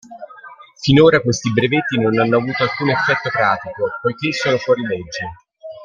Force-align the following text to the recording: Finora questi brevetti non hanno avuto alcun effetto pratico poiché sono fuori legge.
Finora 0.81 1.21
questi 1.21 1.51
brevetti 1.53 1.99
non 1.99 2.17
hanno 2.17 2.37
avuto 2.37 2.63
alcun 2.63 2.89
effetto 2.89 3.29
pratico 3.29 3.87
poiché 4.01 4.33
sono 4.33 4.57
fuori 4.57 4.81
legge. 4.81 5.27